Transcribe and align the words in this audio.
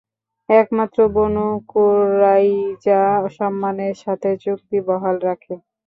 একমাত্র 0.49 0.99
Banu 1.15 1.39
Qurayza 1.71 3.01
সম্মানের 3.37 3.95
সাথে 4.03 4.29
চুক্তি 4.43 4.77
বহাল 4.87 5.15
রাখে। 5.27 5.53